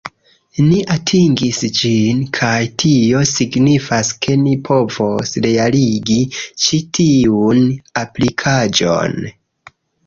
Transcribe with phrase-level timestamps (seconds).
[0.67, 7.65] Ni atingis ĝin, kaj tio signifas ke ni povos realigi ĉi tiun
[8.07, 9.19] aplikaĵon